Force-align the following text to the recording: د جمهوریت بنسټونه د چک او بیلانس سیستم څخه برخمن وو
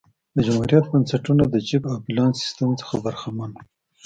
د 0.35 0.37
جمهوریت 0.47 0.85
بنسټونه 0.91 1.43
د 1.49 1.55
چک 1.67 1.83
او 1.91 1.97
بیلانس 2.05 2.35
سیستم 2.41 2.69
څخه 2.81 2.95
برخمن 3.05 3.49
وو 3.53 3.61